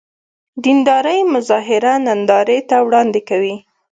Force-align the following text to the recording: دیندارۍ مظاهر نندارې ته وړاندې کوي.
دیندارۍ 0.63 1.19
مظاهر 1.33 1.83
نندارې 2.07 2.57
ته 2.69 2.75
وړاندې 2.87 3.21
کوي. 3.29 3.55